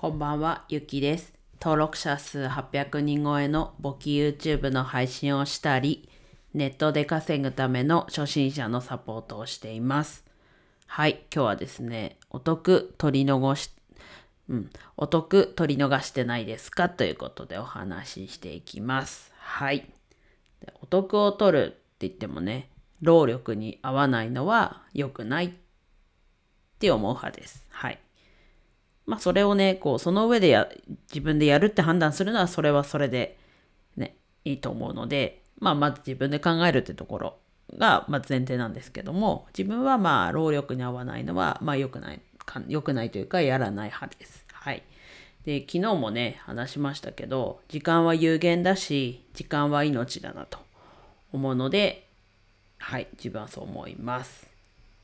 [0.00, 1.32] こんばんは、ゆきです。
[1.60, 6.08] 登録者数800人超えの簿記 YouTube の配信をしたり、
[6.54, 10.24] ネットで稼ぐための初心者のサポートをしています。
[10.86, 13.72] はい、今日はですね、お得取り逃し、
[14.48, 19.32] うん、お得取り逃してないですかということでお話ししていきます。
[19.36, 19.90] はい。
[20.80, 21.76] お得を取るって
[22.06, 22.70] 言ってもね、
[23.00, 25.50] 労力に合わないのは良くないっ
[26.78, 27.66] て思う派です。
[27.70, 27.98] はい。
[29.08, 30.68] まあそれをね、こう、その上でや、
[31.08, 33.38] 自分でやるって判断するのはそれはそれで
[33.96, 37.36] ね、いいと思うので、まあまず自分で考えるってところ
[37.78, 42.20] が、ま前提なんですけども、自分はまあ労力に合わないのは、まあ良くない、
[42.68, 44.44] 良くないというかやらない派です。
[44.52, 44.82] はい。
[45.46, 50.58] で、昨日もね、話しましたけど、時間は有限だし、時間は命だなと
[51.32, 52.06] 思うので、
[52.76, 54.46] はい、自分はそう思います。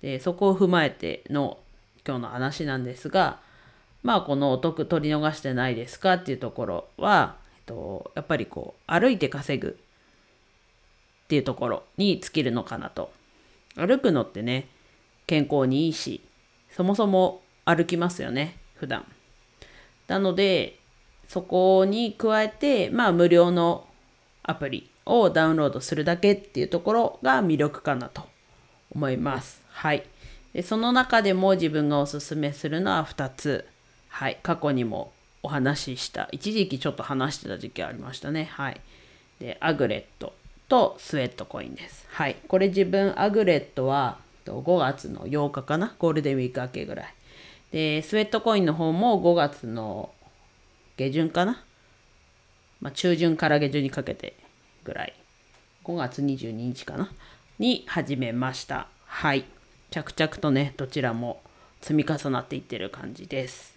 [0.02, 1.58] で、そこを踏まえての
[2.06, 3.40] 今日の話なんですが、
[4.04, 9.78] まあこのお得取り逃してないですかっていうところは、えっと、やっぱりこう歩いて稼ぐ
[11.24, 13.10] っていうところに尽きるのかなと。
[13.76, 14.68] 歩くのってね、
[15.26, 16.20] 健康にいいし、
[16.70, 19.04] そもそも歩きますよね、普段。
[20.06, 20.78] なので、
[21.26, 23.88] そこに加えて、まあ無料の
[24.42, 28.22] アプリをダウンロードするだけっていうところが魅力かなと
[28.94, 29.62] 思います。
[29.70, 30.04] はい。
[30.52, 33.66] でその中でも自分がおすすめするのは2つ。
[34.14, 34.38] はい。
[34.44, 35.10] 過去にも
[35.42, 36.28] お話しした。
[36.30, 38.44] 一時期ちょっと話してた時期ありましたね。
[38.44, 38.80] はい。
[39.40, 40.32] で、アグレット
[40.68, 42.06] とスウェットコインです。
[42.10, 42.36] はい。
[42.46, 45.96] これ自分、アグレットは5月の8日かな？
[45.98, 47.14] ゴールデンウィーク明けぐらい。
[47.72, 50.12] で、スウェットコインの方も5月の
[50.96, 51.64] 下旬かな？
[52.80, 54.36] まあ、中旬から下旬にかけて
[54.84, 55.12] ぐらい。
[55.82, 57.10] 5月22日かな？
[57.58, 58.86] に始めました。
[59.06, 59.44] はい。
[59.90, 61.42] 着々とね、どちらも
[61.80, 63.73] 積み重なっていってる感じです。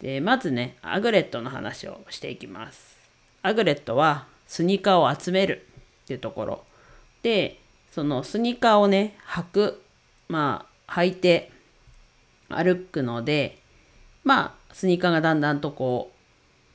[0.00, 2.98] で、まずね、アグレットの話をしていきます。
[3.42, 5.66] アグレットはスニーカーを集める
[6.04, 6.64] っていうところ。
[7.22, 7.58] で、
[7.92, 9.82] そのスニーカーをね、履く、
[10.28, 11.50] まあ、履いて
[12.48, 13.58] 歩くので、
[14.24, 16.10] まあ、スニーカーがだんだんとこ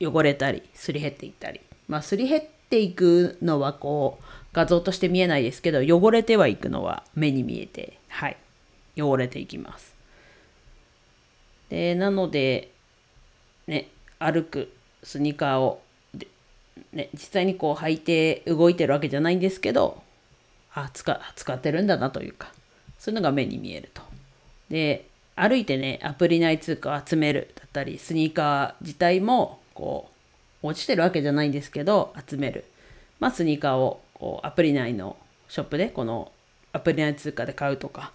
[0.00, 1.60] う、汚れたり、すり減っていったり。
[1.88, 8.36] まあ、すり減っていくのはこう、画像として見えないですけど、汚れてはいくのは目に見えて、はい、
[8.96, 9.94] 汚れていきます。
[11.68, 12.69] で、なので、
[13.66, 13.88] ね、
[14.18, 14.72] 歩く
[15.02, 15.82] スニーカーを、
[16.92, 20.02] ね、実際にこう履いて動いてるわけじゃないんですけど、
[20.74, 22.52] あ、使使ってるんだなというか、
[22.98, 24.02] そういうのが目に見えると。
[24.68, 25.06] で、
[25.36, 30.10] 歩いてね、アプリ内通貨を集めるだったり、スニーカー自体も、こ
[30.62, 32.64] う、落ちてるわけじゃないんですけど、集める。
[33.18, 35.16] まあ、スニーカーをこうアプリ内の
[35.48, 36.30] ショップで、この
[36.72, 38.12] アプリ内通貨で買うとか、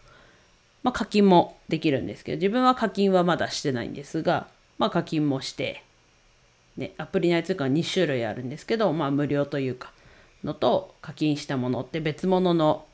[0.83, 4.47] まあ、課金もできるんですけど、自分は課金はまだしてないんですが、
[4.77, 5.83] まあ、課金もして、
[6.77, 9.91] ね、アプリ内通貨は2種類あるんですけど、まあ、無料というか、
[10.43, 12.85] のと課金したものって別物の、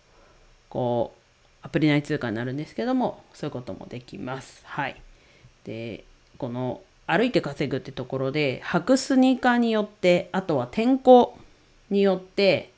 [0.70, 1.22] こう、
[1.64, 4.62] アプリ内通貨になるんですけども、そういうこともできます。
[4.66, 5.02] はい。
[5.64, 6.06] で、
[6.38, 11.38] この歩いて稼ぐってところで、履くスニーカーによって、あとは天候
[11.90, 12.72] によって、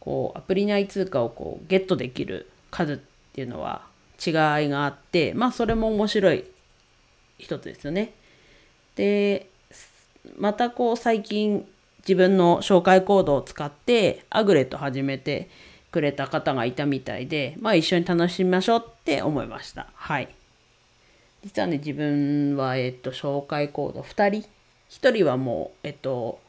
[0.00, 2.96] こう、アプリ内通貨をこう、ゲットできる数っ
[3.32, 3.86] ていうのは
[4.24, 4.34] 違い
[4.68, 6.44] があって、まあ、それも面白い
[7.38, 8.12] 一つですよね。
[8.96, 9.48] で、
[10.36, 11.66] またこう、最近
[12.00, 15.48] 自分の紹介コードを使って、アグレット始めて、
[15.92, 19.86] くれた方がいたみたいで、まあ一緒に楽しみましょうって思いました。
[19.94, 20.28] はい。
[21.44, 24.48] 実はね、自分は、えっと、紹介コード2人。
[24.88, 26.40] 1人はもう、えっと、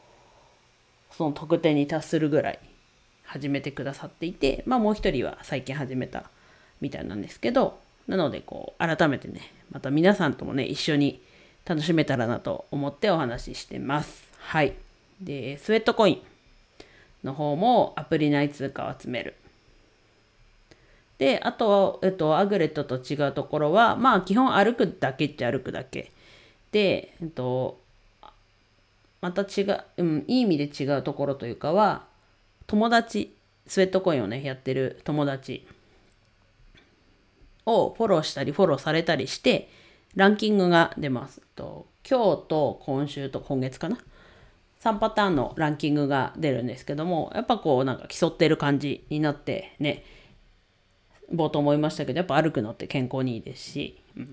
[1.12, 2.58] その特典に達するぐらい
[3.24, 6.30] 始めてくださっていて、まあもう1人は最近始めた
[6.80, 7.78] みたいなんですけど、
[8.08, 11.20] なので、こう、改めてね、また皆さんともね、一緒に
[11.64, 14.24] 楽しめたらなと思ってお話ししてます。
[14.38, 14.74] はい。
[15.20, 16.22] で、スウェットコイン。
[17.24, 19.34] の方もアプリ内通貨を集める。
[21.18, 26.12] で、あと、えっと、アグレットと違うところは、まあ、基本歩くだけっちゃ歩くだけ。
[26.70, 27.80] で、えっと、
[29.20, 32.04] また違う、うん、いい意味で違うところというかは、
[32.66, 33.34] 友達、
[33.66, 35.66] スウェットコインをね、やってる友達
[37.64, 39.70] をフォローしたり、フォローされたりして、
[40.16, 41.40] ランキングが出ます。
[41.56, 43.98] と今日と今週と今月かな。
[44.82, 50.04] 3パターンのランキングが出るんですけども、やっぱこうなんか競ってる感じになってね、
[51.32, 54.26] 冒頭も言いましたけど、やっぱ歩くのって健康にいいですし、うん、っ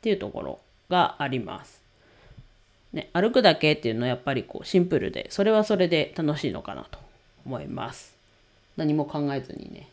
[0.00, 0.58] ていうところ
[0.88, 1.82] があります。
[2.92, 6.98] ね、歩くだけっていうのはやっぱりこうシンプルで、それはそれで楽しいのかなと
[7.44, 8.16] 思います。
[8.76, 9.88] 何も考えずにね。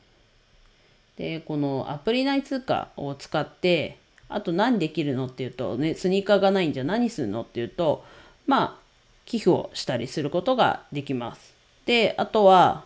[1.18, 3.98] で、このアプリ内通貨を使って
[4.30, 8.04] あと何できるのっていうとねスニーカーがないんじゃ何するのっていうと
[8.48, 8.84] まあ
[9.26, 11.54] 寄付をしたりすることができます。
[11.86, 12.84] であとは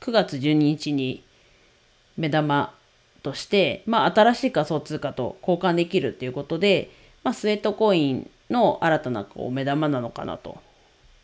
[0.00, 1.24] 9月12日に
[2.16, 2.74] 目玉
[3.22, 6.90] として、まあ、新しい仮想通貨と交換できるっていうことで、
[7.22, 10.58] まあ、スウェットコインの新たなこう目玉なのかなと。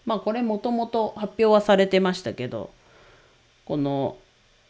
[0.06, 2.70] まあこれもともと発表はされてましたけど
[3.66, 4.16] この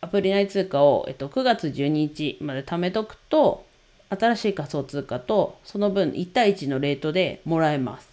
[0.00, 3.64] アプリ内通貨を、えっと、9月12日まで貯めとくと
[4.10, 8.08] 新しい仮想通貨とその分1対1のレートでもらえます。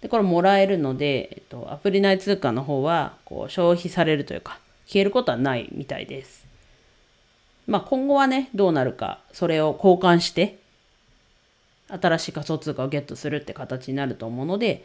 [0.00, 6.44] でこれもらえるので、えっと、アプリ内通貨の方はこう消費されるというか消えることはないみたいです。
[7.70, 10.58] まあ今後はね、どうなるか、それを交換して、
[11.88, 14.84] 新しい仮想通貨をゲットするって形になると思うので、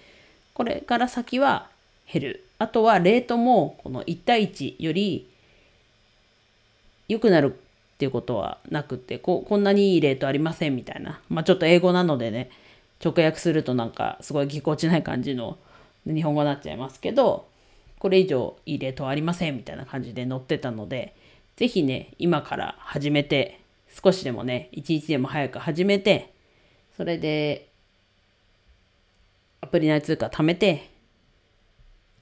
[0.54, 1.68] これから先は
[2.12, 2.46] 減る。
[2.60, 5.28] あとはレートもこの1対1より
[7.08, 7.60] 良くなる
[7.96, 11.22] っていうことはなくてここんなにいいレートありませんみたいな。
[11.30, 12.50] まあちょっと英語なのでね、
[13.04, 15.58] 直訳するとなんかすごいぎこちない感じの
[16.06, 17.48] 日本語になっちゃいますけど、
[18.00, 21.16] これ以上いいレートはありませんみたいな感じで載ってたので、
[21.56, 23.62] ぜひね、今から始めて、
[24.04, 26.34] 少しでもね、一日でも早く始めて、
[26.98, 27.70] それで、
[29.62, 30.90] アプリ内通貨貯めて、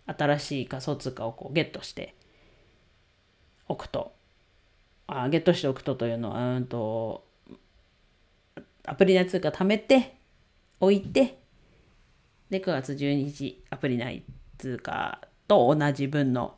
[0.06, 2.14] 新しい仮想通貨をこうゲットして
[3.68, 4.14] おくと、
[5.22, 7.26] あゲットしておくとというのは、うんと、
[8.86, 10.18] アプリ内通貨貯めて、
[10.80, 11.40] 置いて、
[12.50, 14.24] で、9月12日、アプリ内
[14.58, 16.56] 通貨と同じ分の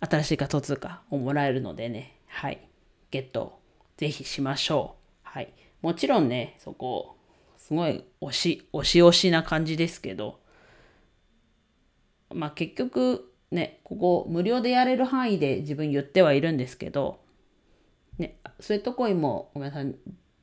[0.00, 2.68] 新しい仮想通貨をもらえるのでね、はい、
[3.10, 3.60] ゲット
[3.96, 5.18] ぜひしましょう。
[5.22, 5.52] はい。
[5.80, 7.16] もちろんね、そこ、
[7.56, 10.40] すごい押し、押し押しな感じですけど、
[12.30, 17.20] まあ結局ね、ここ無料でやれる範囲で自分言ってはいるんですけど、
[18.18, 19.94] ね、スウェットコインもごめんなさい、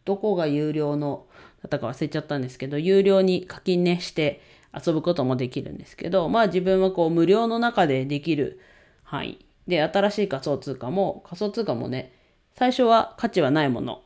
[0.05, 1.27] どこが有料の
[1.63, 4.41] だったか忘れちゃったんですけど、有料に課金ねして
[4.73, 8.59] 遊ぶこともできるんですけど、まあ自分はこう無料の中でできる
[9.03, 9.45] 範囲。
[9.67, 12.13] で、新しい仮想通貨も、仮想通貨もね、
[12.53, 14.03] 最初は価値はないもの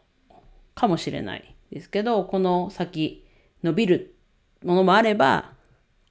[0.76, 3.26] かもしれないですけど、この先
[3.64, 4.16] 伸びる
[4.64, 5.52] ものもあれば、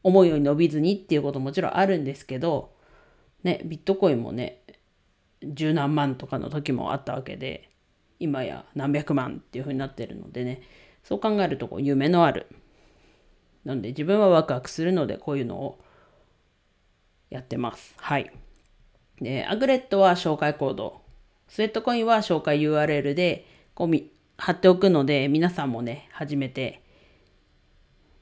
[0.02, 2.71] 思うように伸びずにっていうことももちろんあるんですけど、
[3.42, 4.62] ね、ビットコインもね、
[5.42, 7.68] 十何万とかの時もあったわけで、
[8.18, 10.62] 今や何百万っていう風になってるのでね、
[11.02, 12.46] そう考えるとこう夢のある
[13.64, 15.78] なので自分はワクワクするのでこういうのを
[17.30, 17.94] やってます。
[17.96, 18.30] はい。
[19.20, 21.00] で、アグレットは紹介コード。
[21.48, 23.96] スウェットコインは紹介 URL でこう
[24.36, 26.82] 貼っておくので皆さんもね、始めて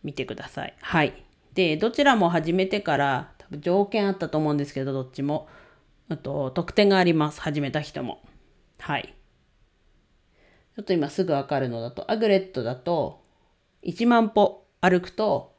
[0.02, 0.74] みてください。
[0.80, 1.29] はい。
[1.54, 5.48] で、どちらも始めてから多分条件あったと思うんですけど、どっちも。
[6.08, 7.40] あと、特典があります。
[7.40, 8.20] 始めた人も。
[8.78, 9.14] はい。
[10.76, 13.22] ちょっと今すぐわかるのだと、アグレットだと
[13.82, 15.54] 1万歩歩くと、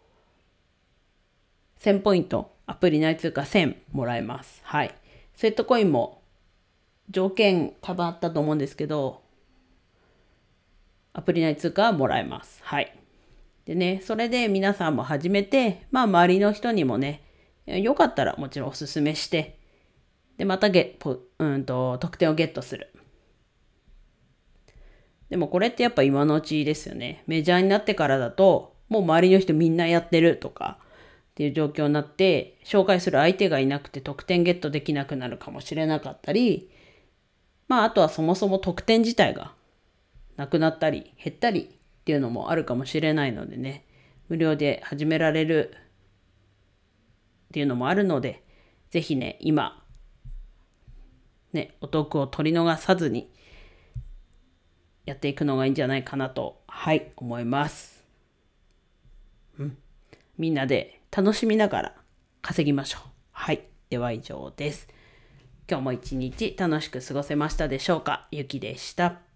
[1.80, 4.62] 1000ポイント、アプリ内通貨1000もらえます。
[4.64, 4.96] はい。
[5.36, 6.22] セットコインも
[7.10, 9.22] 条件変わったと思うんですけど、
[11.14, 12.62] アプリ内通貨はもらえます。
[12.64, 13.01] はい。
[13.66, 17.24] でね、それで皆さんも始めて、まあ周りの人にもね、
[17.66, 19.60] よかったらもちろんおすすめして、
[20.38, 20.98] で、またゲ
[21.40, 22.92] うんと、得点をゲットする。
[25.30, 27.24] でもこれってやっぱ今のうちですよね。
[27.28, 30.78] メジャーになってからだと、もう周りの人みんなやってるとか
[31.32, 36.70] っていう状況になって紹介する相手がいなくて得点ゲットできなくなるかもしれなかったり
[37.70, 39.54] まああとはそもそも得点自体が
[40.36, 41.80] なくなったり減ったり
[42.12, 43.86] っていうのもあるかもしれないのでね
[44.28, 45.78] 無料で始められるっ
[47.54, 48.44] ていうのもあるので
[48.90, 49.82] 是非ね今
[51.54, 53.32] ねお得を取り逃さずに
[55.06, 58.04] やっていくのがいいんじゃないかなとはい思います。
[59.58, 59.78] うん、
[60.38, 61.96] みんなで楽しみながら
[62.42, 63.10] 稼ぎましょう。
[63.32, 63.64] はい。
[63.90, 64.90] では以上です。
[65.70, 68.28] 今日も一日楽しく過ごせましたでしょうか？
[68.32, 69.31] ゆきでした。